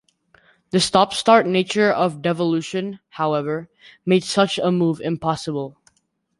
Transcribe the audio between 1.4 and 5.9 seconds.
nature of devolution, however, made such a move impossible.